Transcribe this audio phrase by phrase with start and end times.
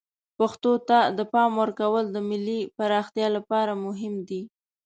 [0.37, 4.41] پښتو ته د پام ورکول د ملی پراختیا لپاره مهم دی.